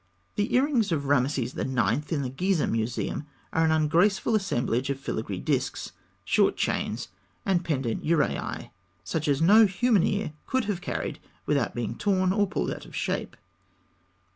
[0.33, 2.11] The earrings of Rameses IX.
[2.11, 5.91] in the Gizeh Museum are an ungraceful assemblage of filigree disks,
[6.25, 7.09] short chains,
[7.45, 8.71] and pendent uraei,
[9.03, 12.95] such as no human ear could have carried without being torn, or pulled out of
[12.95, 13.37] shape.